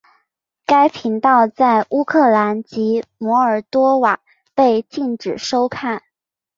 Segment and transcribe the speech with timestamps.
[0.65, 4.19] 该频道在乌克兰及摩尔多瓦
[4.55, 6.01] 被禁止收看。